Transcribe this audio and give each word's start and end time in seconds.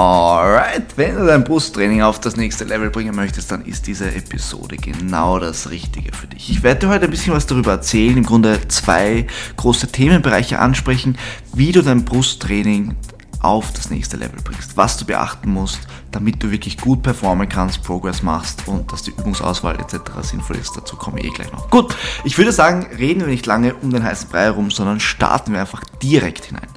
Alright, 0.00 0.96
wenn 0.96 1.14
du 1.14 1.26
dein 1.26 1.44
Brusttraining 1.44 2.00
auf 2.00 2.18
das 2.18 2.34
nächste 2.34 2.64
Level 2.64 2.88
bringen 2.88 3.14
möchtest, 3.14 3.50
dann 3.50 3.66
ist 3.66 3.86
diese 3.86 4.10
Episode 4.10 4.78
genau 4.78 5.38
das 5.38 5.68
Richtige 5.68 6.14
für 6.16 6.26
dich. 6.26 6.48
Ich 6.48 6.62
werde 6.62 6.80
dir 6.80 6.88
heute 6.88 7.04
ein 7.04 7.10
bisschen 7.10 7.34
was 7.34 7.46
darüber 7.46 7.72
erzählen, 7.72 8.16
im 8.16 8.24
Grunde 8.24 8.66
zwei 8.68 9.26
große 9.58 9.88
Themenbereiche 9.88 10.58
ansprechen, 10.58 11.18
wie 11.52 11.72
du 11.72 11.82
dein 11.82 12.06
Brusttraining 12.06 12.96
auf 13.40 13.74
das 13.74 13.90
nächste 13.90 14.16
Level 14.16 14.40
bringst, 14.42 14.74
was 14.78 14.96
du 14.96 15.04
beachten 15.04 15.50
musst, 15.50 15.80
damit 16.12 16.42
du 16.42 16.50
wirklich 16.50 16.78
gut 16.78 17.02
performen 17.02 17.50
kannst, 17.50 17.82
Progress 17.82 18.22
machst 18.22 18.68
und 18.68 18.90
dass 18.90 19.02
die 19.02 19.10
Übungsauswahl 19.10 19.78
etc. 19.78 19.98
sinnvoll 20.22 20.56
ist. 20.56 20.74
Dazu 20.78 20.96
komme 20.96 21.20
ich 21.20 21.26
eh 21.26 21.30
gleich 21.30 21.52
noch. 21.52 21.68
Gut, 21.68 21.94
ich 22.24 22.38
würde 22.38 22.52
sagen, 22.52 22.86
reden 22.96 23.20
wir 23.20 23.26
nicht 23.26 23.44
lange 23.44 23.74
um 23.74 23.90
den 23.90 24.02
heißen 24.02 24.30
Brei 24.30 24.44
herum, 24.44 24.70
sondern 24.70 24.98
starten 24.98 25.52
wir 25.52 25.60
einfach 25.60 25.84
direkt 26.02 26.46
hinein. 26.46 26.68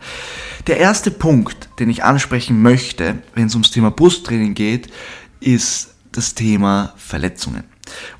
Der 0.67 0.77
erste 0.77 1.11
Punkt, 1.11 1.69
den 1.79 1.89
ich 1.89 2.05
ansprechen 2.05 2.61
möchte, 2.61 3.21
wenn 3.35 3.47
es 3.47 3.53
ums 3.53 3.71
Thema 3.71 3.91
Brusttraining 3.91 4.53
geht, 4.53 4.89
ist 5.41 5.95
das 6.13 6.35
Thema 6.35 6.93
Verletzungen. 6.95 7.65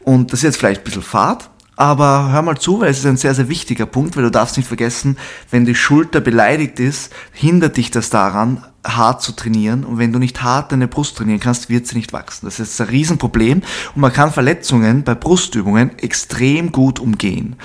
Und 0.01 0.33
das 0.33 0.39
ist 0.39 0.43
jetzt 0.43 0.57
vielleicht 0.57 0.81
ein 0.81 0.83
bisschen 0.83 1.03
fad, 1.03 1.49
aber 1.77 2.31
hör 2.33 2.41
mal 2.41 2.57
zu, 2.57 2.81
weil 2.81 2.89
es 2.89 2.99
ist 2.99 3.05
ein 3.05 3.17
sehr, 3.17 3.33
sehr 3.33 3.47
wichtiger 3.47 3.85
Punkt, 3.85 4.17
weil 4.17 4.23
du 4.23 4.31
darfst 4.31 4.57
nicht 4.57 4.67
vergessen, 4.67 5.17
wenn 5.51 5.65
die 5.65 5.73
Schulter 5.73 6.19
beleidigt 6.19 6.79
ist, 6.79 7.13
hindert 7.31 7.77
dich 7.77 7.91
das 7.91 8.09
daran, 8.09 8.63
hart 8.85 9.21
zu 9.21 9.31
trainieren. 9.31 9.85
Und 9.85 9.97
wenn 9.97 10.11
du 10.11 10.19
nicht 10.19 10.43
hart 10.43 10.73
deine 10.73 10.89
Brust 10.89 11.17
trainieren 11.17 11.39
kannst, 11.39 11.69
wird 11.69 11.87
sie 11.87 11.95
nicht 11.95 12.11
wachsen. 12.11 12.45
Das 12.45 12.59
ist 12.59 12.79
ein 12.81 12.89
Riesenproblem. 12.89 13.61
Und 13.95 14.01
man 14.01 14.11
kann 14.11 14.33
Verletzungen 14.33 15.03
bei 15.03 15.15
Brustübungen 15.15 15.97
extrem 15.97 16.73
gut 16.73 16.99
umgehen. 16.99 17.55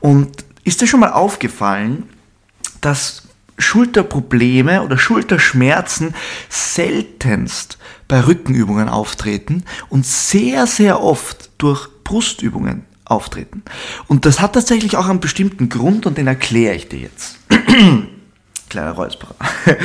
Und 0.00 0.44
ist 0.64 0.82
dir 0.82 0.86
schon 0.86 1.00
mal 1.00 1.12
aufgefallen, 1.12 2.04
dass 2.82 3.27
Schulterprobleme 3.58 4.82
oder 4.82 4.98
Schulterschmerzen 4.98 6.14
seltenst 6.48 7.78
bei 8.06 8.20
Rückenübungen 8.20 8.88
auftreten 8.88 9.64
und 9.88 10.06
sehr, 10.06 10.66
sehr 10.66 11.02
oft 11.02 11.50
durch 11.58 11.88
Brustübungen 12.04 12.84
auftreten. 13.04 13.62
Und 14.06 14.26
das 14.26 14.40
hat 14.40 14.54
tatsächlich 14.54 14.96
auch 14.96 15.08
einen 15.08 15.20
bestimmten 15.20 15.68
Grund 15.68 16.06
und 16.06 16.18
den 16.18 16.26
erkläre 16.26 16.74
ich 16.74 16.88
dir 16.88 17.00
jetzt. 17.00 17.38
Kleiner 18.68 18.92
Räusperer. 18.92 19.34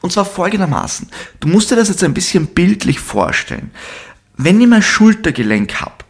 Und 0.00 0.12
zwar 0.12 0.24
folgendermaßen. 0.24 1.08
Du 1.40 1.48
musst 1.48 1.70
dir 1.70 1.76
das 1.76 1.88
jetzt 1.88 2.02
ein 2.02 2.14
bisschen 2.14 2.48
bildlich 2.48 2.98
vorstellen. 2.98 3.70
Wenn 4.36 4.60
ich 4.60 4.66
mein 4.66 4.82
Schultergelenk 4.82 5.80
habe, 5.80 6.04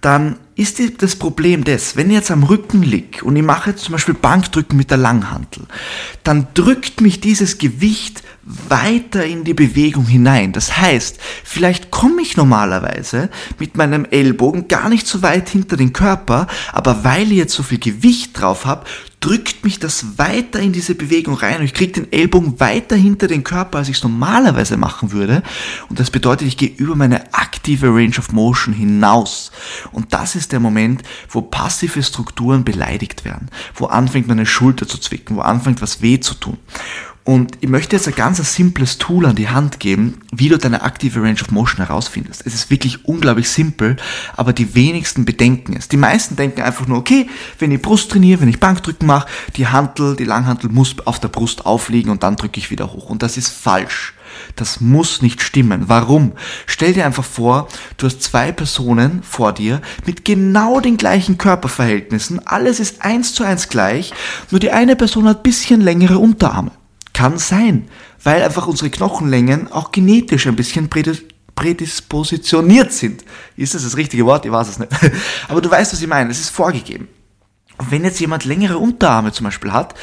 dann 0.00 0.38
ist 0.56 0.80
das 1.02 1.16
Problem 1.16 1.64
das, 1.64 1.96
wenn 1.96 2.08
ich 2.08 2.14
jetzt 2.14 2.30
am 2.30 2.42
Rücken 2.42 2.82
liege 2.82 3.22
und 3.24 3.36
ich 3.36 3.42
mache 3.42 3.70
jetzt 3.70 3.84
zum 3.84 3.92
Beispiel 3.92 4.14
Bankdrücken 4.14 4.78
mit 4.78 4.90
der 4.90 4.96
Langhantel, 4.96 5.66
dann 6.24 6.48
drückt 6.54 7.02
mich 7.02 7.20
dieses 7.20 7.58
Gewicht 7.58 8.22
weiter 8.42 9.24
in 9.26 9.44
die 9.44 9.54
Bewegung 9.54 10.06
hinein. 10.06 10.52
Das 10.52 10.78
heißt, 10.78 11.18
vielleicht 11.44 11.90
komme 11.90 12.22
ich 12.22 12.38
normalerweise 12.38 13.28
mit 13.58 13.76
meinem 13.76 14.06
Ellbogen 14.06 14.66
gar 14.66 14.88
nicht 14.88 15.06
so 15.06 15.20
weit 15.20 15.50
hinter 15.50 15.76
den 15.76 15.92
Körper, 15.92 16.46
aber 16.72 17.04
weil 17.04 17.32
ich 17.32 17.38
jetzt 17.38 17.54
so 17.54 17.62
viel 17.62 17.78
Gewicht 17.78 18.40
drauf 18.40 18.64
habe, 18.64 18.86
drückt 19.20 19.64
mich 19.64 19.80
das 19.80 20.18
weiter 20.18 20.60
in 20.60 20.72
diese 20.72 20.94
Bewegung 20.94 21.34
rein 21.34 21.58
und 21.58 21.64
ich 21.64 21.74
kriege 21.74 21.92
den 21.92 22.12
Ellbogen 22.12 22.60
weiter 22.60 22.94
hinter 22.94 23.26
den 23.26 23.42
Körper, 23.42 23.78
als 23.78 23.88
ich 23.88 23.96
es 23.96 24.02
normalerweise 24.04 24.76
machen 24.76 25.10
würde. 25.10 25.42
Und 25.88 25.98
das 25.98 26.12
bedeutet, 26.12 26.46
ich 26.46 26.56
gehe 26.56 26.68
über 26.68 26.94
meine 26.94 27.34
aktive 27.34 27.88
Range 27.88 28.16
of 28.18 28.32
Motion 28.32 28.72
hinaus. 28.72 29.50
Und 29.90 30.12
das 30.12 30.36
ist 30.36 30.45
der 30.52 30.60
Moment, 30.60 31.02
wo 31.28 31.42
passive 31.42 32.02
Strukturen 32.02 32.64
beleidigt 32.64 33.24
werden, 33.24 33.48
wo 33.74 33.86
anfängt 33.86 34.28
meine 34.28 34.46
Schulter 34.46 34.86
zu 34.86 34.98
zwicken, 34.98 35.36
wo 35.36 35.40
anfängt 35.40 35.82
was 35.82 36.02
weh 36.02 36.20
zu 36.20 36.34
tun. 36.34 36.58
Und 37.26 37.58
ich 37.60 37.68
möchte 37.68 37.96
jetzt 37.96 38.06
ein 38.06 38.14
ganz 38.14 38.38
simples 38.54 38.98
Tool 38.98 39.26
an 39.26 39.34
die 39.34 39.48
Hand 39.48 39.80
geben, 39.80 40.20
wie 40.30 40.48
du 40.48 40.58
deine 40.58 40.82
aktive 40.82 41.20
Range 41.20 41.40
of 41.42 41.50
Motion 41.50 41.84
herausfindest. 41.84 42.46
Es 42.46 42.54
ist 42.54 42.70
wirklich 42.70 43.04
unglaublich 43.04 43.50
simpel, 43.50 43.96
aber 44.36 44.52
die 44.52 44.76
wenigsten 44.76 45.24
bedenken 45.24 45.74
es. 45.76 45.88
Die 45.88 45.96
meisten 45.96 46.36
denken 46.36 46.62
einfach 46.62 46.86
nur, 46.86 46.98
okay, 46.98 47.28
wenn 47.58 47.72
ich 47.72 47.82
Brust 47.82 48.12
trainiere, 48.12 48.42
wenn 48.42 48.48
ich 48.48 48.60
Bankdrücken 48.60 49.08
mache, 49.08 49.26
die 49.56 49.66
Hantel, 49.66 50.14
die 50.14 50.22
Langhantel 50.22 50.70
muss 50.70 50.94
auf 51.04 51.18
der 51.18 51.26
Brust 51.26 51.66
aufliegen 51.66 52.12
und 52.12 52.22
dann 52.22 52.36
drücke 52.36 52.60
ich 52.60 52.70
wieder 52.70 52.92
hoch. 52.92 53.10
Und 53.10 53.24
das 53.24 53.36
ist 53.36 53.48
falsch. 53.48 54.14
Das 54.56 54.80
muss 54.80 55.22
nicht 55.22 55.42
stimmen. 55.42 55.84
Warum? 55.86 56.32
Stell 56.66 56.92
dir 56.92 57.06
einfach 57.06 57.24
vor, 57.24 57.68
du 57.96 58.06
hast 58.06 58.22
zwei 58.22 58.52
Personen 58.52 59.22
vor 59.22 59.52
dir 59.52 59.80
mit 60.06 60.24
genau 60.24 60.80
den 60.80 60.96
gleichen 60.96 61.38
Körperverhältnissen. 61.38 62.46
Alles 62.46 62.80
ist 62.80 63.02
eins 63.02 63.34
zu 63.34 63.44
eins 63.44 63.68
gleich, 63.68 64.12
nur 64.50 64.60
die 64.60 64.70
eine 64.70 64.96
Person 64.96 65.28
hat 65.28 65.42
bisschen 65.42 65.80
längere 65.80 66.18
Unterarme. 66.18 66.72
Kann 67.12 67.38
sein, 67.38 67.88
weil 68.22 68.42
einfach 68.42 68.66
unsere 68.66 68.90
Knochenlängen 68.90 69.72
auch 69.72 69.92
genetisch 69.92 70.46
ein 70.46 70.56
bisschen 70.56 70.90
prädispositioniert 71.54 72.92
sind. 72.92 73.24
Ist 73.56 73.74
das 73.74 73.82
das 73.82 73.96
richtige 73.96 74.26
Wort? 74.26 74.44
Ich 74.44 74.52
weiß 74.52 74.68
es 74.68 74.78
nicht. 74.78 74.92
Aber 75.48 75.60
du 75.60 75.70
weißt, 75.70 75.92
was 75.92 76.00
ich 76.00 76.06
meine. 76.06 76.30
Es 76.30 76.38
ist 76.38 76.50
vorgegeben. 76.50 77.08
Und 77.78 77.90
wenn 77.90 78.04
jetzt 78.04 78.20
jemand 78.20 78.44
längere 78.44 78.78
Unterarme 78.78 79.32
zum 79.32 79.44
Beispiel 79.44 79.72
hat, 79.72 79.94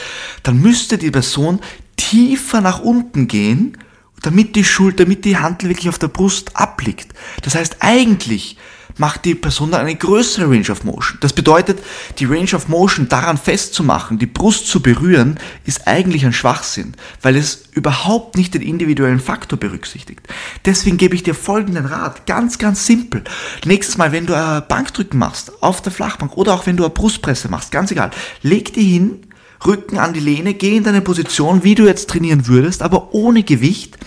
dann 0.43 0.61
müsste 0.61 0.97
die 0.97 1.11
Person 1.11 1.59
tiefer 1.95 2.61
nach 2.61 2.79
unten 2.79 3.27
gehen, 3.27 3.77
damit 4.23 4.55
die 4.55 4.63
Schulter, 4.63 5.05
damit 5.05 5.23
die 5.25 5.37
Handel 5.37 5.69
wirklich 5.69 5.89
auf 5.89 5.99
der 5.99 6.07
Brust 6.07 6.57
abliegt. 6.57 7.13
Das 7.43 7.55
heißt, 7.55 7.77
eigentlich 7.79 8.57
macht 8.97 9.25
die 9.25 9.35
Person 9.35 9.71
dann 9.71 9.81
eine 9.81 9.95
größere 9.95 10.49
Range 10.49 10.69
of 10.69 10.83
Motion. 10.83 11.17
Das 11.21 11.33
bedeutet, 11.33 11.79
die 12.19 12.25
Range 12.25 12.53
of 12.53 12.67
Motion 12.67 13.09
daran 13.09 13.37
festzumachen, 13.37 14.19
die 14.19 14.25
Brust 14.25 14.67
zu 14.67 14.81
berühren, 14.81 15.39
ist 15.65 15.87
eigentlich 15.87 16.25
ein 16.25 16.33
Schwachsinn, 16.33 16.93
weil 17.21 17.35
es 17.35 17.63
überhaupt 17.71 18.37
nicht 18.37 18.53
den 18.53 18.61
individuellen 18.61 19.19
Faktor 19.19 19.59
berücksichtigt. 19.59 20.21
Deswegen 20.65 20.97
gebe 20.97 21.15
ich 21.15 21.23
dir 21.23 21.33
folgenden 21.33 21.85
Rat, 21.85 22.25
ganz, 22.27 22.59
ganz 22.59 22.85
simpel. 22.85 23.23
Nächstes 23.65 23.97
Mal, 23.97 24.11
wenn 24.11 24.25
du 24.25 24.33
Bankdrücken 24.67 25.19
machst, 25.19 25.63
auf 25.63 25.81
der 25.81 25.91
Flachbank 25.91 26.37
oder 26.37 26.53
auch 26.53 26.67
wenn 26.67 26.77
du 26.77 26.83
eine 26.83 26.93
Brustpresse 26.93 27.49
machst, 27.49 27.71
ganz 27.71 27.91
egal, 27.91 28.11
leg 28.41 28.73
die 28.73 28.83
hin, 28.83 29.23
Rücken 29.65 29.97
an 29.97 30.13
die 30.13 30.19
Lehne, 30.19 30.53
geh 30.53 30.75
in 30.77 30.83
deine 30.83 31.01
Position, 31.01 31.63
wie 31.63 31.75
du 31.75 31.85
jetzt 31.85 32.09
trainieren 32.09 32.47
würdest, 32.47 32.81
aber 32.81 33.13
ohne 33.13 33.43
Gewicht 33.43 33.97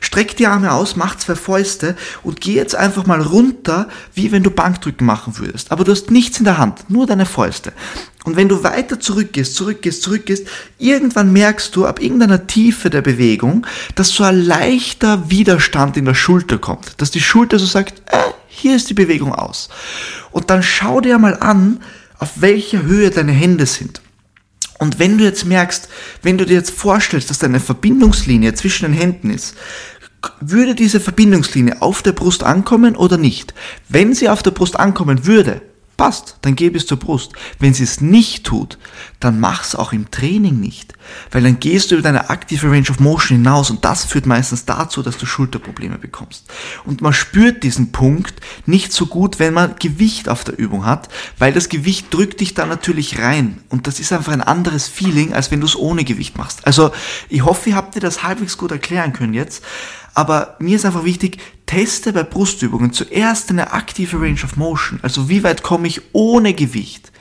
Streck 0.00 0.36
die 0.36 0.46
Arme 0.46 0.72
aus, 0.72 0.96
mach 0.96 1.16
zwei 1.16 1.34
Fäuste 1.34 1.96
und 2.22 2.40
geh 2.40 2.54
jetzt 2.54 2.74
einfach 2.74 3.06
mal 3.06 3.20
runter, 3.20 3.88
wie 4.14 4.30
wenn 4.30 4.42
du 4.42 4.50
Bankdrücken 4.50 5.06
machen 5.06 5.38
würdest. 5.38 5.72
Aber 5.72 5.84
du 5.84 5.92
hast 5.92 6.10
nichts 6.10 6.38
in 6.38 6.44
der 6.44 6.58
Hand, 6.58 6.90
nur 6.90 7.06
deine 7.06 7.26
Fäuste. 7.26 7.72
Und 8.24 8.36
wenn 8.36 8.48
du 8.48 8.62
weiter 8.62 9.00
zurückgehst, 9.00 9.54
zurückgehst, 9.54 10.02
zurückgehst, 10.02 10.46
irgendwann 10.78 11.32
merkst 11.32 11.74
du 11.74 11.86
ab 11.86 12.00
irgendeiner 12.00 12.46
Tiefe 12.46 12.90
der 12.90 13.02
Bewegung, 13.02 13.66
dass 13.94 14.10
so 14.10 14.24
ein 14.24 14.44
leichter 14.44 15.30
Widerstand 15.30 15.96
in 15.96 16.04
der 16.04 16.14
Schulter 16.14 16.58
kommt. 16.58 17.00
Dass 17.00 17.10
die 17.10 17.20
Schulter 17.20 17.58
so 17.58 17.66
sagt, 17.66 18.02
äh, 18.12 18.18
hier 18.48 18.76
ist 18.76 18.90
die 18.90 18.94
Bewegung 18.94 19.34
aus. 19.34 19.68
Und 20.30 20.50
dann 20.50 20.62
schau 20.62 21.00
dir 21.00 21.18
mal 21.18 21.36
an, 21.36 21.80
auf 22.18 22.40
welcher 22.40 22.82
Höhe 22.82 23.10
deine 23.10 23.32
Hände 23.32 23.66
sind. 23.66 24.00
Und 24.78 24.98
wenn 24.98 25.18
du 25.18 25.24
jetzt 25.24 25.44
merkst, 25.44 25.88
wenn 26.22 26.38
du 26.38 26.44
dir 26.44 26.54
jetzt 26.54 26.70
vorstellst, 26.70 27.30
dass 27.30 27.38
da 27.38 27.46
eine 27.46 27.60
Verbindungslinie 27.60 28.54
zwischen 28.54 28.84
den 28.84 28.92
Händen 28.92 29.30
ist, 29.30 29.54
würde 30.40 30.74
diese 30.74 31.00
Verbindungslinie 31.00 31.80
auf 31.82 32.02
der 32.02 32.12
Brust 32.12 32.42
ankommen 32.42 32.96
oder 32.96 33.16
nicht? 33.16 33.54
Wenn 33.88 34.14
sie 34.14 34.28
auf 34.28 34.42
der 34.42 34.50
Brust 34.50 34.78
ankommen 34.78 35.26
würde, 35.26 35.62
passt, 35.96 36.36
dann 36.42 36.56
gebe 36.56 36.76
es 36.76 36.86
zur 36.86 36.98
Brust. 36.98 37.32
Wenn 37.58 37.74
sie 37.74 37.84
es 37.84 38.00
nicht 38.00 38.44
tut, 38.44 38.78
dann 39.20 39.40
mach 39.40 39.64
es 39.64 39.74
auch 39.74 39.92
im 39.92 40.10
Training 40.10 40.60
nicht. 40.60 40.94
Weil 41.30 41.42
dann 41.42 41.60
gehst 41.60 41.90
du 41.90 41.94
über 41.94 42.02
deine 42.02 42.30
aktive 42.30 42.70
Range 42.70 42.88
of 42.90 43.00
Motion 43.00 43.38
hinaus 43.38 43.70
und 43.70 43.84
das 43.84 44.04
führt 44.04 44.26
meistens 44.26 44.64
dazu, 44.64 45.02
dass 45.02 45.18
du 45.18 45.26
Schulterprobleme 45.26 45.98
bekommst. 45.98 46.44
Und 46.84 47.00
man 47.00 47.12
spürt 47.12 47.62
diesen 47.62 47.92
Punkt 47.92 48.34
nicht 48.66 48.92
so 48.92 49.06
gut, 49.06 49.38
wenn 49.38 49.54
man 49.54 49.76
Gewicht 49.78 50.28
auf 50.28 50.44
der 50.44 50.58
Übung 50.58 50.84
hat, 50.84 51.08
weil 51.38 51.52
das 51.52 51.68
Gewicht 51.68 52.12
drückt 52.12 52.40
dich 52.40 52.54
da 52.54 52.66
natürlich 52.66 53.18
rein. 53.20 53.60
Und 53.68 53.86
das 53.86 54.00
ist 54.00 54.12
einfach 54.12 54.32
ein 54.32 54.42
anderes 54.42 54.88
Feeling, 54.88 55.32
als 55.32 55.50
wenn 55.50 55.60
du 55.60 55.66
es 55.66 55.76
ohne 55.76 56.04
Gewicht 56.04 56.36
machst. 56.36 56.66
Also 56.66 56.90
ich 57.28 57.44
hoffe, 57.44 57.70
ihr 57.70 57.76
habt 57.76 57.94
dir 57.94 58.00
das 58.00 58.22
halbwegs 58.22 58.58
gut 58.58 58.72
erklären 58.72 59.12
können 59.12 59.34
jetzt. 59.34 59.62
Aber 60.16 60.56
mir 60.60 60.76
ist 60.76 60.86
einfach 60.86 61.04
wichtig, 61.04 61.38
teste 61.66 62.14
bei 62.14 62.22
Brustübungen 62.22 62.90
zuerst 62.90 63.50
eine 63.50 63.74
aktive 63.74 64.18
Range 64.18 64.42
of 64.42 64.56
Motion. 64.56 64.98
Also 65.02 65.28
wie 65.28 65.44
weit 65.44 65.62
komme 65.62 65.88
ich 65.88 66.00
ohne 66.14 66.54
Gewicht? 66.54 67.12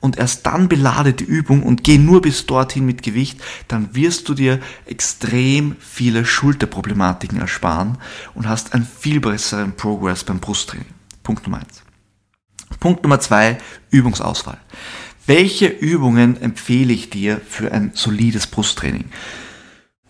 Und 0.00 0.16
erst 0.16 0.46
dann 0.46 0.66
belade 0.66 1.12
die 1.12 1.24
Übung 1.24 1.62
und 1.62 1.84
geh 1.84 1.98
nur 1.98 2.22
bis 2.22 2.46
dorthin 2.46 2.86
mit 2.86 3.02
Gewicht, 3.02 3.38
dann 3.66 3.94
wirst 3.94 4.30
du 4.30 4.34
dir 4.34 4.60
extrem 4.86 5.76
viele 5.78 6.24
Schulterproblematiken 6.24 7.38
ersparen 7.38 7.98
und 8.34 8.48
hast 8.48 8.72
einen 8.72 8.86
viel 8.86 9.20
besseren 9.20 9.76
Progress 9.76 10.24
beim 10.24 10.40
Brusttraining. 10.40 10.86
Punkt 11.22 11.44
Nummer 11.44 11.58
eins. 11.58 11.82
Punkt 12.80 13.02
Nummer 13.02 13.20
zwei, 13.20 13.58
Übungsauswahl. 13.90 14.58
Welche 15.26 15.66
Übungen 15.66 16.40
empfehle 16.40 16.94
ich 16.94 17.10
dir 17.10 17.42
für 17.46 17.72
ein 17.72 17.90
solides 17.92 18.46
Brusttraining? 18.46 19.04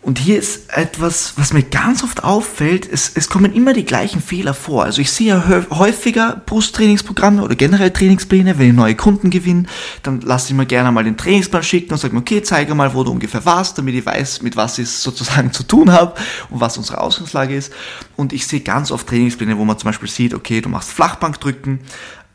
Und 0.01 0.21
hier 0.21 0.39
ist 0.39 0.73
etwas, 0.73 1.35
was 1.37 1.53
mir 1.53 1.65
ganz 1.65 2.05
oft 2.05 2.23
auffällt, 2.23 2.89
es, 2.91 3.11
es 3.17 3.29
kommen 3.29 3.53
immer 3.53 3.73
die 3.73 3.85
gleichen 3.85 4.23
Fehler 4.23 4.55
vor. 4.55 4.85
Also 4.85 5.03
ich 5.03 5.11
sehe 5.11 5.29
ja 5.29 5.65
häufiger 5.71 6.41
Brusttrainingsprogramme 6.47 7.43
oder 7.43 7.57
generell 7.57 7.91
Trainingspläne, 7.91 8.59
wenn 8.59 8.69
ich 8.69 8.75
neue 8.75 8.95
Kunden 8.95 9.29
gewinne, 9.29 9.65
dann 10.05 10.21
lasse 10.21 10.53
ich 10.53 10.57
mir 10.57 10.67
gerne 10.67 10.93
mal 10.93 11.03
den 11.03 11.17
Trainingsplan 11.17 11.65
schicken 11.65 11.93
und 11.93 11.99
sage 11.99 12.15
mir, 12.15 12.21
okay, 12.21 12.43
zeige 12.43 12.77
mal, 12.77 12.95
wo 12.95 13.03
du 13.03 13.11
ungefähr 13.11 13.45
warst, 13.45 13.77
damit 13.77 13.97
ich 13.97 14.07
weiß, 14.07 14.43
mit 14.43 14.57
was 14.57 14.79
ich 14.79 14.89
sozusagen 14.89 15.53
zu 15.53 15.65
tun 15.65 15.91
habe 15.91 16.15
und 16.49 16.61
was 16.61 16.79
unsere 16.79 17.01
Ausgangslage 17.01 17.57
ist. 17.57 17.73
Und 18.15 18.33
ich 18.33 18.47
sehe 18.47 18.61
ganz 18.61 18.93
oft 18.93 19.09
Trainingspläne, 19.09 19.59
wo 19.59 19.65
man 19.65 19.79
zum 19.79 19.89
Beispiel 19.89 20.09
sieht, 20.09 20.33
okay, 20.33 20.61
du 20.61 20.69
machst 20.69 20.91
Flachbankdrücken 20.93 21.81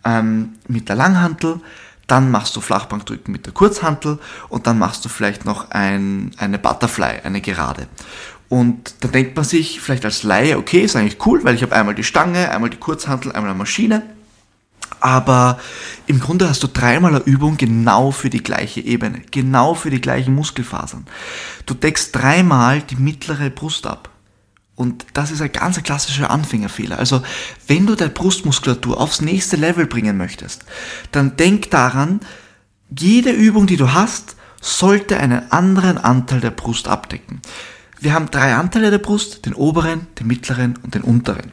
ähm, 0.04 0.56
mit 0.68 0.90
der 0.90 0.98
Langhantel, 0.98 1.62
dann 2.08 2.32
machst 2.32 2.56
du 2.56 2.62
Flachbankdrücken 2.62 3.32
mit 3.32 3.46
der 3.46 3.54
Kurzhantel 3.54 4.20
und 4.50 4.68
dann 4.68 4.78
machst 4.78 5.06
du 5.06 5.10
vielleicht 5.10 5.46
noch 5.46 5.72
ein, 5.72 6.32
eine 6.38 6.60
Butterfly, 6.60 7.22
eine 7.24 7.42
Gerade. 7.42 7.88
Und 8.50 8.96
da 9.00 9.08
denkt 9.08 9.36
man 9.36 9.46
sich 9.46 9.82
vielleicht 9.82 10.06
als 10.06 10.24
Laie, 10.24 10.58
okay, 10.58 10.82
ist 10.82 10.96
eigentlich 10.96 11.26
cool, 11.26 11.44
weil 11.44 11.56
ich 11.56 11.64
habe 11.64 11.76
einmal 11.76 11.96
die 11.96 12.04
Stange, 12.04 12.52
einmal 12.52 12.70
die 12.70 12.78
Kurzhantel, 12.78 13.32
einmal 13.32 13.50
eine 13.50 13.58
Maschine. 13.58 14.04
Aber 15.00 15.60
im 16.08 16.20
Grunde 16.20 16.48
hast 16.48 16.62
du 16.64 16.68
dreimal 16.68 17.16
eine 17.16 17.24
Übung 17.24 17.58
genau 17.58 18.12
für 18.12 18.30
die 18.30 18.44
gleiche 18.44 18.80
Ebene, 18.80 19.22
genau 19.32 19.74
für 19.74 19.90
die 19.90 20.00
gleichen 20.00 20.36
Muskelfasern. 20.36 21.08
Du 21.66 21.74
deckst 21.74 22.16
dreimal 22.16 22.82
die 22.82 22.96
mittlere 22.96 23.50
Brust 23.50 23.88
ab. 23.88 24.10
Und 24.76 25.06
das 25.14 25.30
ist 25.32 25.42
ein 25.42 25.52
ganz 25.52 25.82
klassischer 25.84 26.32
Anfängerfehler. 26.32 26.98
Also, 26.98 27.22
wenn 27.68 27.86
du 27.86 27.96
deine 27.96 28.10
Brustmuskulatur 28.10 29.00
aufs 29.00 29.22
nächste 29.22 29.56
Level 29.56 29.86
bringen 29.86 30.18
möchtest, 30.18 30.66
dann 31.12 31.38
denk 31.38 31.70
daran, 31.70 32.22
jede 32.90 33.32
Übung, 33.32 33.68
die 33.68 33.78
du 33.78 33.94
hast, 33.94 34.36
sollte 34.62 35.18
einen 35.18 35.52
anderen 35.52 35.98
Anteil 35.98 36.40
der 36.40 36.52
Brust 36.52 36.88
abdecken. 36.88 37.42
Wir 38.00 38.14
haben 38.14 38.32
drei 38.32 38.56
Anteile 38.56 38.92
der 38.92 38.98
Brust, 38.98 39.46
den 39.46 39.54
oberen, 39.54 40.08
den 40.20 40.28
mittleren 40.28 40.78
und 40.84 40.96
den 40.96 41.04
unteren. 41.04 41.52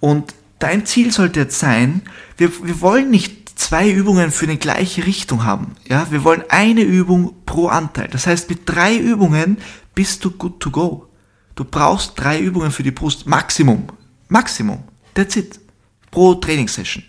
Und 0.00 0.34
dein 0.58 0.86
Ziel 0.86 1.12
sollte 1.12 1.40
jetzt 1.40 1.58
sein, 1.58 2.02
wir, 2.36 2.50
wir 2.64 2.80
wollen 2.80 3.10
nicht 3.10 3.58
zwei 3.58 3.90
Übungen 3.90 4.30
für 4.30 4.46
eine 4.46 4.56
gleiche 4.56 5.06
Richtung 5.06 5.44
haben. 5.44 5.74
Ja, 5.88 6.06
wir 6.10 6.24
wollen 6.24 6.44
eine 6.48 6.82
Übung 6.82 7.34
pro 7.46 7.68
Anteil. 7.68 8.08
Das 8.08 8.26
heißt, 8.26 8.48
mit 8.48 8.60
drei 8.66 8.96
Übungen 8.96 9.58
bist 9.94 10.24
du 10.24 10.30
good 10.30 10.60
to 10.60 10.70
go. 10.70 11.08
Du 11.54 11.64
brauchst 11.64 12.12
drei 12.16 12.40
Übungen 12.40 12.70
für 12.70 12.82
die 12.82 12.90
Brust. 12.90 13.26
Maximum. 13.26 13.88
Maximum. 14.28 14.82
That's 15.14 15.36
it. 15.36 15.60
Pro 16.10 16.34
Trainingssession. 16.34 17.04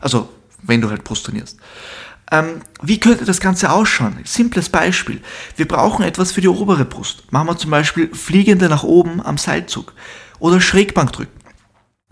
Also, 0.00 0.28
wenn 0.62 0.80
du 0.80 0.90
halt 0.90 1.04
Brust 1.04 1.26
trainierst. 1.26 1.58
Ähm, 2.32 2.60
wie 2.82 2.98
könnte 2.98 3.24
das 3.24 3.40
Ganze 3.40 3.70
ausschauen? 3.70 4.18
Simples 4.24 4.68
Beispiel. 4.68 5.20
Wir 5.56 5.68
brauchen 5.68 6.04
etwas 6.04 6.32
für 6.32 6.40
die 6.40 6.48
obere 6.48 6.84
Brust. 6.84 7.30
Machen 7.32 7.48
wir 7.48 7.56
zum 7.56 7.70
Beispiel 7.70 8.14
Fliegende 8.14 8.68
nach 8.68 8.82
oben 8.82 9.24
am 9.24 9.38
Seilzug. 9.38 9.92
Oder 10.38 10.60
Schrägbankdrücken. 10.60 11.35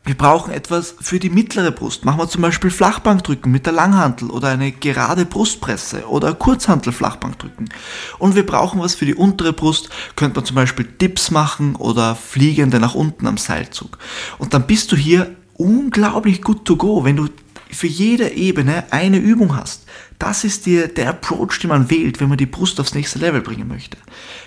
Wir 0.06 0.14
brauchen 0.14 0.52
etwas 0.52 0.94
für 1.00 1.18
die 1.18 1.30
mittlere 1.30 1.70
Brust. 1.70 2.04
Machen 2.04 2.18
wir 2.18 2.28
zum 2.28 2.42
Beispiel 2.42 2.70
Flachbankdrücken 2.70 3.50
mit 3.50 3.64
der 3.64 3.72
Langhantel 3.72 4.30
oder 4.30 4.48
eine 4.48 4.70
gerade 4.70 5.24
Brustpresse 5.24 6.06
oder 6.08 6.34
Kurzhantel 6.34 6.92
Flachbankdrücken. 6.92 7.70
Und 8.18 8.34
wir 8.34 8.44
brauchen 8.44 8.80
was 8.80 8.94
für 8.94 9.06
die 9.06 9.14
untere 9.14 9.54
Brust. 9.54 9.88
Könnte 10.14 10.36
man 10.36 10.44
zum 10.44 10.56
Beispiel 10.56 10.84
Dips 10.84 11.30
machen 11.30 11.74
oder 11.74 12.16
Fliegende 12.16 12.80
nach 12.80 12.94
unten 12.94 13.26
am 13.26 13.38
Seilzug. 13.38 13.96
Und 14.36 14.52
dann 14.52 14.66
bist 14.66 14.92
du 14.92 14.96
hier 14.96 15.34
unglaublich 15.54 16.42
good 16.42 16.66
to 16.66 16.76
go, 16.76 17.04
wenn 17.04 17.16
du 17.16 17.28
für 17.70 17.86
jede 17.86 18.30
Ebene 18.30 18.84
eine 18.90 19.16
Übung 19.16 19.56
hast. 19.56 19.86
Das 20.18 20.44
ist 20.44 20.66
dir 20.66 20.88
der 20.88 21.08
Approach, 21.08 21.58
den 21.60 21.70
man 21.70 21.88
wählt, 21.88 22.20
wenn 22.20 22.28
man 22.28 22.38
die 22.38 22.46
Brust 22.46 22.78
aufs 22.78 22.94
nächste 22.94 23.18
Level 23.20 23.40
bringen 23.40 23.68
möchte. 23.68 23.96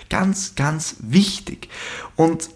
Ganz, 0.08 0.54
ganz 0.54 0.96
wichtig. 1.00 1.68
Und 2.14 2.48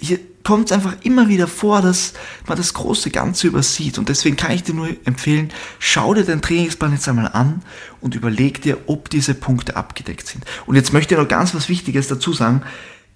hier 0.00 0.18
kommt 0.42 0.70
es 0.70 0.72
einfach 0.72 0.96
immer 1.02 1.28
wieder 1.28 1.46
vor, 1.46 1.82
dass 1.82 2.14
man 2.46 2.56
das 2.56 2.74
große 2.74 3.10
Ganze 3.10 3.46
übersieht. 3.46 3.98
Und 3.98 4.08
deswegen 4.08 4.36
kann 4.36 4.52
ich 4.52 4.62
dir 4.62 4.74
nur 4.74 4.88
empfehlen, 5.04 5.50
schau 5.78 6.14
dir 6.14 6.24
deinen 6.24 6.42
Trainingsplan 6.42 6.92
jetzt 6.92 7.08
einmal 7.08 7.28
an 7.28 7.62
und 8.00 8.14
überleg 8.14 8.62
dir, 8.62 8.78
ob 8.86 9.10
diese 9.10 9.34
Punkte 9.34 9.76
abgedeckt 9.76 10.26
sind. 10.26 10.44
Und 10.66 10.76
jetzt 10.76 10.92
möchte 10.92 11.14
ich 11.14 11.20
noch 11.20 11.28
ganz 11.28 11.54
was 11.54 11.68
Wichtiges 11.68 12.08
dazu 12.08 12.32
sagen. 12.32 12.62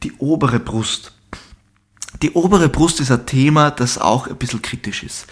Die 0.02 0.12
obere 0.18 0.60
Brust. 0.60 1.12
Die 2.22 2.32
obere 2.32 2.68
Brust 2.68 3.00
ist 3.00 3.10
ein 3.10 3.26
Thema, 3.26 3.70
das 3.70 3.98
auch 3.98 4.28
ein 4.28 4.36
bisschen 4.36 4.62
kritisch 4.62 5.02
ist. 5.02 5.26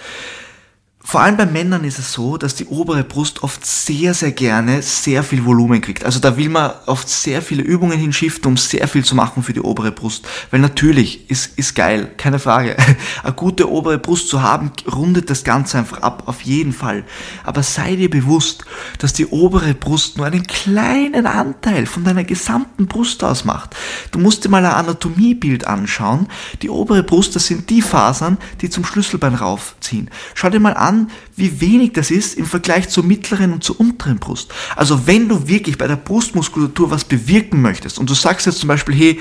Vor 1.05 1.21
allem 1.21 1.37
bei 1.37 1.47
Männern 1.47 1.85
ist 1.85 1.99
es 1.99 2.13
so, 2.13 2.37
dass 2.37 2.55
die 2.55 2.67
obere 2.67 3.03
Brust 3.03 3.43
oft 3.43 3.67
sehr, 3.67 4.15
sehr 4.15 4.31
gerne 4.31 4.83
sehr 4.83 5.25
viel 5.25 5.45
Volumen 5.45 5.81
kriegt. 5.81 6.05
Also 6.05 6.21
da 6.21 6.37
will 6.37 6.49
man 6.49 6.71
oft 6.87 7.09
sehr 7.09 7.43
viele 7.43 7.63
Übungen 7.63 7.99
hinschiften, 7.99 8.47
um 8.47 8.57
sehr 8.57 8.87
viel 8.87 9.05
zu 9.05 9.15
machen 9.15 9.43
für 9.43 9.53
die 9.53 9.61
obere 9.61 9.91
Brust. 9.91 10.27
Weil 10.51 10.61
natürlich 10.61 11.29
ist, 11.29 11.59
ist 11.59 11.75
geil, 11.75 12.13
keine 12.17 12.39
Frage. 12.39 12.77
Eine 13.23 13.33
gute 13.35 13.71
obere 13.71 13.99
Brust 13.99 14.29
zu 14.29 14.43
haben, 14.43 14.71
rundet 14.91 15.29
das 15.29 15.45
Ganze 15.45 15.79
einfach 15.79 16.03
ab, 16.03 16.23
auf 16.27 16.43
jeden 16.43 16.73
Fall. 16.73 17.05
Aber 17.45 17.63
sei 17.63 17.97
dir 17.97 18.09
bewusst, 18.09 18.65
dass 18.99 19.13
die 19.13 19.27
obere 19.27 19.75
Brust 19.75 20.17
nur 20.17 20.27
einen 20.27 20.47
kleinen 20.47 21.27
Anteil 21.27 21.87
von 21.87 22.05
deiner 22.05 22.25
gesamten 22.25 22.87
Brust 22.87 23.25
ausmacht. 23.25 23.75
Du 24.13 24.19
musst 24.19 24.45
dir 24.45 24.49
mal 24.49 24.65
ein 24.65 24.73
Anatomiebild 24.73 25.67
anschauen. 25.67 26.29
Die 26.63 26.71
obere 26.71 27.03
Brust, 27.03 27.35
das 27.35 27.47
sind 27.47 27.71
die 27.71 27.83
Fasern, 27.83 28.39
die 28.61 28.71
zum 28.71 28.85
Schlüsselbein 28.85 29.35
raufziehen. 29.35 30.09
Schau 30.35 30.49
dir 30.49 30.61
mal 30.61 30.75
an, 30.75 30.92
an, 30.93 31.11
wie 31.37 31.61
wenig 31.61 31.93
das 31.93 32.11
ist 32.11 32.37
im 32.37 32.47
Vergleich 32.47 32.89
zur 32.89 33.05
mittleren 33.05 33.53
und 33.53 33.65
zur 33.65 33.81
unteren 33.81 34.19
Brust. 34.19 34.53
Also 34.77 35.07
wenn 35.07 35.29
du 35.29 35.49
wirklich 35.49 35.79
bei 35.79 35.87
der 35.87 35.97
Brustmuskulatur 35.97 36.91
was 36.91 37.05
bewirken 37.05 37.63
möchtest 37.63 37.99
und 37.99 38.11
du 38.11 38.15
sagst 38.15 38.47
jetzt 38.47 38.59
zum 38.59 38.69
Beispiel, 38.69 38.95
hey, 38.95 39.21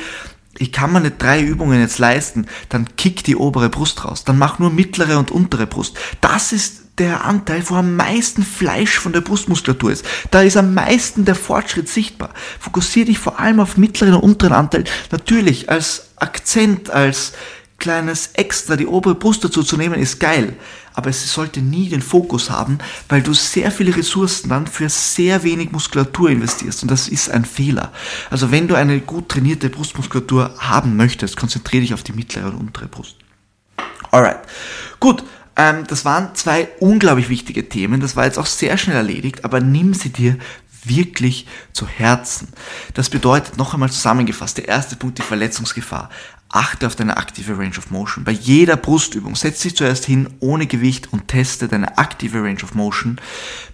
ich 0.58 0.72
kann 0.72 0.92
mir 0.92 1.00
nicht 1.00 1.22
drei 1.22 1.42
Übungen 1.42 1.80
jetzt 1.80 1.98
leisten, 1.98 2.46
dann 2.70 2.88
kick 2.98 3.24
die 3.24 3.38
obere 3.38 3.70
Brust 3.70 4.04
raus. 4.04 4.26
Dann 4.26 4.38
mach 4.38 4.60
nur 4.60 4.70
mittlere 4.70 5.18
und 5.18 5.32
untere 5.32 5.66
Brust. 5.66 5.98
Das 6.20 6.52
ist 6.52 6.82
der 6.98 7.24
Anteil, 7.24 7.64
wo 7.68 7.76
am 7.76 7.96
meisten 7.96 8.44
Fleisch 8.44 9.00
von 9.00 9.14
der 9.14 9.22
Brustmuskulatur 9.22 9.92
ist. 9.92 10.06
Da 10.30 10.42
ist 10.42 10.58
am 10.58 10.74
meisten 10.74 11.26
der 11.26 11.36
Fortschritt 11.36 11.88
sichtbar. 11.88 12.32
Fokussiere 12.60 13.08
dich 13.08 13.18
vor 13.18 13.40
allem 13.40 13.62
auf 13.62 13.78
mittleren 13.78 14.16
und 14.16 14.24
unteren 14.24 14.54
Anteil. 14.54 14.84
Natürlich 15.10 15.70
als 15.70 16.10
Akzent, 16.18 16.90
als 16.90 17.34
kleines 17.82 18.28
Extra 18.34 18.78
die 18.78 18.88
obere 18.88 19.16
Brust 19.16 19.44
dazu 19.44 19.64
zu 19.64 19.76
nehmen, 19.76 20.00
ist 20.00 20.22
geil. 20.22 20.56
Aber 20.94 21.10
es 21.10 21.34
sollte 21.34 21.62
nie 21.62 21.90
den 21.90 22.02
Fokus 22.02 22.50
haben, 22.50 22.78
weil 23.10 23.22
du 23.22 23.34
sehr 23.34 23.72
viele 23.72 23.96
Ressourcen 23.96 24.50
dann 24.50 24.68
für 24.68 24.88
sehr 24.88 25.44
wenig 25.44 25.72
Muskulatur 25.72 26.30
investierst. 26.30 26.84
Und 26.84 26.92
das 26.92 27.10
ist 27.10 27.30
ein 27.30 27.44
Fehler. 27.44 27.92
Also 28.30 28.52
wenn 28.52 28.68
du 28.68 28.76
eine 28.76 29.02
gut 29.02 29.30
trainierte 29.30 29.70
Brustmuskulatur 29.70 30.56
haben 30.60 30.96
möchtest, 30.96 31.36
konzentriere 31.36 31.82
dich 31.82 31.94
auf 31.94 32.04
die 32.04 32.14
mittlere 32.14 32.48
und 32.48 32.56
untere 32.56 32.88
Brust. 32.88 33.18
Alright. 34.12 34.40
Gut. 35.00 35.24
Ähm, 35.58 35.84
das 35.88 36.06
waren 36.06 36.34
zwei 36.36 36.70
unglaublich 36.80 37.28
wichtige 37.30 37.68
Themen. 37.68 38.00
Das 38.00 38.16
war 38.16 38.26
jetzt 38.26 38.40
auch 38.40 38.46
sehr 38.46 38.78
schnell 38.78 38.96
erledigt, 38.96 39.44
aber 39.44 39.60
nimm 39.60 39.94
sie 39.94 40.10
dir 40.10 40.38
wirklich 40.84 41.48
zu 41.74 41.88
Herzen. 41.88 42.50
Das 42.94 43.10
bedeutet 43.10 43.58
noch 43.58 43.74
einmal 43.74 43.92
zusammengefasst, 43.92 44.58
der 44.58 44.68
erste 44.68 44.96
Punkt, 44.96 45.18
die 45.18 45.24
Verletzungsgefahr. 45.24 46.10
Achte 46.52 46.86
auf 46.88 46.98
deine 46.98 47.16
aktive 47.16 47.58
Range 47.58 47.78
of 47.78 47.92
Motion. 47.92 48.26
Bei 48.26 48.34
jeder 48.34 48.76
Brustübung 48.76 49.36
setz 49.36 49.62
dich 49.62 49.76
zuerst 49.76 50.04
hin 50.04 50.30
ohne 50.42 50.68
Gewicht 50.68 51.14
und 51.14 51.30
teste 51.30 51.70
deine 51.70 51.98
aktive 51.98 52.44
Range 52.44 52.62
of 52.62 52.76
Motion, 52.76 53.22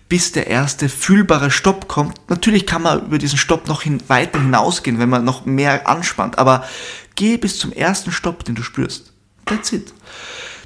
bis 0.10 0.32
der 0.32 0.48
erste 0.48 0.88
fühlbare 0.88 1.50
Stopp 1.50 1.88
kommt. 1.88 2.22
Natürlich 2.30 2.68
kann 2.68 2.84
man 2.84 3.08
über 3.08 3.18
diesen 3.18 3.40
Stopp 3.40 3.68
noch 3.68 3.82
hin, 3.82 4.02
weiter 4.08 4.40
hinausgehen, 4.40 5.00
wenn 5.00 5.10
man 5.10 5.26
noch 5.26 5.46
mehr 5.46 5.88
anspannt, 5.88 6.38
aber 6.38 6.66
geh 7.16 7.38
bis 7.38 7.58
zum 7.58 7.72
ersten 7.72 8.12
Stopp, 8.12 8.44
den 8.44 8.54
du 8.54 8.62
spürst. 8.62 9.12
That's 9.46 9.72
it. 9.72 9.92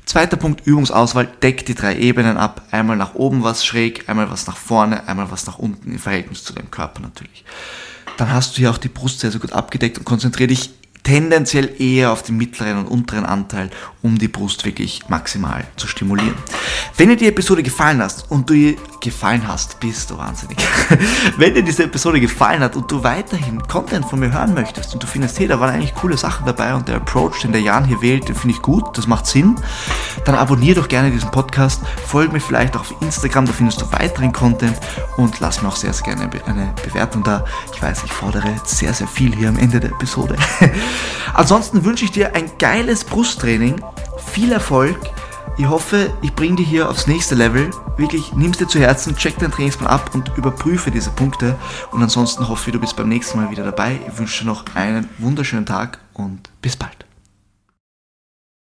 Zweiter 0.05 0.35
Punkt, 0.35 0.67
Übungsauswahl, 0.67 1.27
deck 1.41 1.65
die 1.65 1.75
drei 1.75 1.95
Ebenen 1.95 2.35
ab. 2.35 2.67
Einmal 2.71 2.97
nach 2.97 3.15
oben 3.15 3.43
was 3.43 3.65
schräg, 3.65 4.09
einmal 4.09 4.29
was 4.29 4.47
nach 4.47 4.57
vorne, 4.57 5.07
einmal 5.07 5.31
was 5.31 5.47
nach 5.47 5.59
unten 5.59 5.93
im 5.93 5.99
Verhältnis 5.99 6.43
zu 6.43 6.51
deinem 6.51 6.71
Körper 6.71 6.99
natürlich. 6.99 7.45
Dann 8.17 8.33
hast 8.33 8.53
du 8.53 8.57
hier 8.57 8.71
auch 8.71 8.77
die 8.77 8.89
Brust 8.89 9.21
sehr, 9.21 9.31
sehr 9.31 9.39
gut 9.39 9.53
abgedeckt 9.53 9.97
und 9.97 10.03
konzentriere 10.03 10.49
dich 10.49 10.71
tendenziell 11.03 11.81
eher 11.81 12.11
auf 12.11 12.23
den 12.23 12.37
mittleren 12.37 12.77
und 12.77 12.87
unteren 12.87 13.25
Anteil, 13.25 13.69
um 14.01 14.17
die 14.17 14.27
Brust 14.27 14.65
wirklich 14.65 15.01
maximal 15.09 15.65
zu 15.75 15.87
stimulieren. 15.87 16.35
Wenn 16.97 17.09
dir 17.09 17.15
die 17.15 17.27
Episode 17.27 17.63
gefallen 17.63 18.01
hast 18.01 18.29
und 18.29 18.49
du 18.49 18.53
ihr 18.53 18.75
gefallen 19.01 19.47
hast, 19.47 19.79
bist 19.79 20.11
du 20.11 20.17
wahnsinnig. 20.17 20.57
Wenn 21.37 21.53
dir 21.53 21.63
diese 21.63 21.83
Episode 21.83 22.19
gefallen 22.19 22.61
hat 22.61 22.75
und 22.75 22.89
du 22.91 23.03
weiterhin 23.03 23.61
Content 23.67 24.05
von 24.05 24.19
mir 24.19 24.31
hören 24.31 24.53
möchtest 24.53 24.93
und 24.93 25.01
du 25.01 25.07
findest, 25.07 25.39
hey, 25.39 25.47
da 25.47 25.59
waren 25.59 25.71
eigentlich 25.71 25.95
coole 25.95 26.17
Sachen 26.17 26.45
dabei 26.45 26.73
und 26.75 26.87
der 26.87 26.97
Approach, 26.97 27.41
den 27.41 27.51
der 27.51 27.61
Jan 27.61 27.85
hier 27.85 28.01
wählt, 28.01 28.29
den 28.29 28.35
finde 28.35 28.55
ich 28.55 28.61
gut, 28.61 28.97
das 28.97 29.07
macht 29.07 29.25
Sinn, 29.25 29.55
dann 30.25 30.35
abonniere 30.35 30.81
doch 30.81 30.87
gerne 30.87 31.09
diesen 31.09 31.31
Podcast, 31.31 31.81
folge 32.05 32.33
mir 32.33 32.39
vielleicht 32.39 32.75
auch 32.75 32.81
auf 32.81 32.93
Instagram, 33.01 33.47
da 33.47 33.53
findest 33.53 33.81
du 33.81 33.91
weiteren 33.91 34.31
Content 34.31 34.77
und 35.17 35.39
lass 35.39 35.61
mir 35.61 35.67
auch 35.67 35.75
sehr, 35.75 35.93
sehr 35.93 36.03
gerne 36.03 36.29
eine 36.45 36.73
Bewertung 36.83 37.23
da. 37.23 37.43
Ich 37.73 37.81
weiß, 37.81 38.03
ich 38.05 38.13
fordere 38.13 38.55
sehr, 38.65 38.93
sehr 38.93 39.07
viel 39.07 39.35
hier 39.35 39.49
am 39.49 39.57
Ende 39.57 39.79
der 39.79 39.91
Episode. 39.91 40.35
Ansonsten 41.33 41.85
wünsche 41.85 42.05
ich 42.05 42.11
dir 42.11 42.35
ein 42.35 42.51
geiles 42.57 43.03
Brusttraining, 43.03 43.81
viel 44.33 44.51
Erfolg. 44.51 44.97
Ich 45.57 45.67
hoffe, 45.67 46.11
ich 46.21 46.33
bringe 46.33 46.55
dich 46.55 46.67
hier 46.67 46.89
aufs 46.89 47.07
nächste 47.07 47.35
Level. 47.35 47.69
Wirklich, 47.97 48.33
nimm 48.33 48.51
es 48.51 48.57
dir 48.57 48.67
zu 48.67 48.79
Herzen, 48.79 49.15
check 49.15 49.37
deinen 49.37 49.51
Trainingsplan 49.51 49.89
ab 49.89 50.11
und 50.13 50.31
überprüfe 50.37 50.91
diese 50.91 51.11
Punkte. 51.11 51.55
Und 51.91 52.01
ansonsten 52.01 52.47
hoffe 52.47 52.69
ich, 52.69 52.73
du 52.73 52.79
bist 52.79 52.95
beim 52.95 53.09
nächsten 53.09 53.39
Mal 53.39 53.51
wieder 53.51 53.63
dabei. 53.63 53.99
Ich 54.07 54.17
wünsche 54.17 54.43
dir 54.43 54.49
noch 54.49 54.65
einen 54.75 55.09
wunderschönen 55.17 55.65
Tag 55.65 55.99
und 56.13 56.49
bis 56.61 56.75
bald. 56.75 57.10